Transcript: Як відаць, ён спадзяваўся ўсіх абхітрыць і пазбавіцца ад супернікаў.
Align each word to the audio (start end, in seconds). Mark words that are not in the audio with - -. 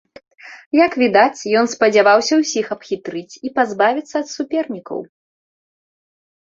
Як 0.85 0.95
відаць, 1.01 1.41
ён 1.61 1.65
спадзяваўся 1.75 2.33
ўсіх 2.41 2.65
абхітрыць 2.77 3.39
і 3.49 3.55
пазбавіцца 3.59 4.15
ад 4.23 4.27
супернікаў. 4.35 4.99